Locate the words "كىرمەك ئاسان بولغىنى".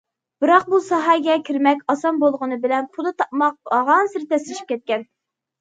1.49-2.57